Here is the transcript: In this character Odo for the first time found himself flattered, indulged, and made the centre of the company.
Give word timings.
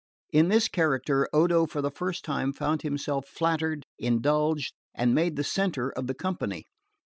In 0.31 0.47
this 0.47 0.67
character 0.67 1.29
Odo 1.31 1.67
for 1.67 1.79
the 1.79 1.91
first 1.91 2.25
time 2.25 2.53
found 2.53 2.81
himself 2.81 3.27
flattered, 3.27 3.85
indulged, 3.99 4.73
and 4.95 5.13
made 5.13 5.35
the 5.35 5.43
centre 5.43 5.91
of 5.91 6.07
the 6.07 6.15
company. 6.15 6.63